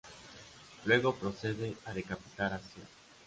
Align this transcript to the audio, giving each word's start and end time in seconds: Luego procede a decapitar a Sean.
Luego 0.85 1.13
procede 1.13 1.75
a 1.85 1.93
decapitar 1.93 2.51
a 2.53 2.57
Sean. 2.57 2.87